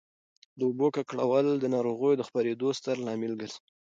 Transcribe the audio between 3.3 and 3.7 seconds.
ګرځي.